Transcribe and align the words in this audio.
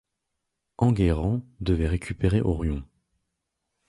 Enguerrand 0.79 1.43
devait 1.59 1.85
récupérer 1.87 2.41
Orion. 2.41 2.83